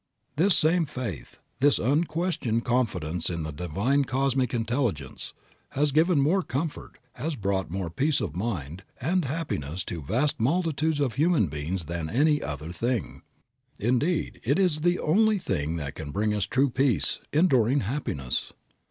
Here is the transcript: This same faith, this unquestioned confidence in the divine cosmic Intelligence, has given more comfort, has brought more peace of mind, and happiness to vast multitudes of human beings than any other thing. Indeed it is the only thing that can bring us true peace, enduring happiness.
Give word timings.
This 0.35 0.57
same 0.57 0.87
faith, 0.87 1.37
this 1.59 1.77
unquestioned 1.77 2.65
confidence 2.65 3.29
in 3.29 3.43
the 3.43 3.51
divine 3.51 4.03
cosmic 4.05 4.51
Intelligence, 4.51 5.35
has 5.77 5.91
given 5.91 6.19
more 6.19 6.41
comfort, 6.41 6.97
has 7.13 7.35
brought 7.35 7.69
more 7.69 7.91
peace 7.91 8.19
of 8.19 8.35
mind, 8.35 8.81
and 8.99 9.25
happiness 9.25 9.83
to 9.83 10.01
vast 10.01 10.39
multitudes 10.39 10.99
of 10.99 11.13
human 11.21 11.49
beings 11.49 11.85
than 11.85 12.09
any 12.09 12.41
other 12.41 12.71
thing. 12.71 13.21
Indeed 13.77 14.41
it 14.43 14.57
is 14.57 14.81
the 14.81 14.97
only 14.97 15.37
thing 15.37 15.75
that 15.75 15.93
can 15.93 16.09
bring 16.09 16.33
us 16.33 16.47
true 16.47 16.71
peace, 16.71 17.19
enduring 17.31 17.81
happiness. 17.81 18.53